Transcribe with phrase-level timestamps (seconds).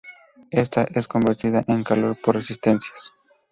[0.49, 3.13] Esta es convertida en calor por resistencias.